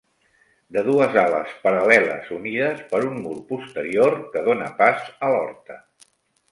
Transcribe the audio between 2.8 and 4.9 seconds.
per un mur posterior, que dóna